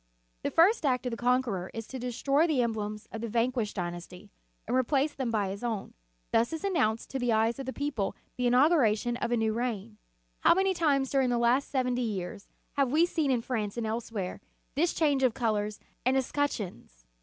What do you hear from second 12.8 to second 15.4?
we seen in France and elsewhere, this change of